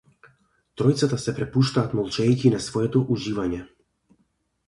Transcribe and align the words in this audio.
Тројцата 0.81 1.19
се 1.23 1.33
препуштаат 1.39 1.93
молчејќи 1.99 2.51
на 2.55 2.61
своето 2.69 3.05
уживање. 3.17 3.61